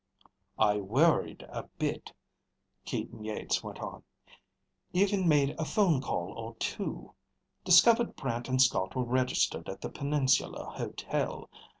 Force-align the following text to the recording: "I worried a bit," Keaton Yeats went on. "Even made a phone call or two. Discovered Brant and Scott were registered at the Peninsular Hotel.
"I 0.57 0.77
worried 0.77 1.45
a 1.47 1.61
bit," 1.77 2.11
Keaton 2.85 3.23
Yeats 3.23 3.63
went 3.63 3.77
on. 3.81 4.01
"Even 4.93 5.27
made 5.27 5.51
a 5.59 5.63
phone 5.63 6.01
call 6.01 6.31
or 6.31 6.55
two. 6.55 7.13
Discovered 7.63 8.15
Brant 8.15 8.49
and 8.49 8.59
Scott 8.59 8.95
were 8.95 9.03
registered 9.03 9.69
at 9.69 9.81
the 9.81 9.89
Peninsular 9.91 10.65
Hotel. 10.65 11.47